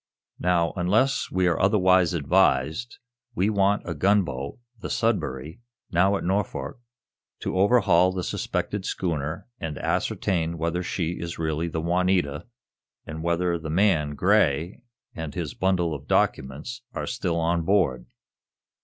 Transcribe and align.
Now, 0.39 0.73
unless 0.75 1.29
we 1.29 1.45
are 1.45 1.59
otherwise 1.61 2.15
advised, 2.15 2.97
we 3.35 3.51
want 3.51 3.87
a 3.87 3.93
gunboat, 3.93 4.57
the 4.79 4.89
'Sudbury,' 4.89 5.61
now 5.91 6.17
at 6.17 6.23
Norfolk, 6.23 6.79
to 7.41 7.55
overhaul 7.55 8.11
the 8.11 8.23
suspected 8.23 8.83
schooner 8.83 9.45
and 9.59 9.77
ascertain 9.77 10.57
whether 10.57 10.81
she 10.81 11.19
is 11.19 11.37
really 11.37 11.67
the 11.67 11.81
'Juanita,' 11.81 12.47
and 13.05 13.21
whether 13.21 13.59
the 13.59 13.69
man, 13.69 14.15
Gray, 14.15 14.81
and 15.13 15.35
his 15.35 15.53
bundle 15.53 15.93
of 15.93 16.07
documents 16.07 16.81
are 16.95 17.05
still 17.05 17.39
on 17.39 17.61
board. 17.61 18.07